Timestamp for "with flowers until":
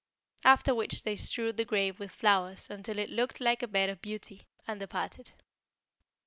1.99-2.97